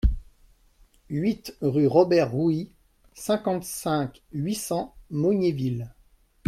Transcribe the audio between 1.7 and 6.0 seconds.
Robert Rouy, cinquante-cinq, huit cents, Mognéville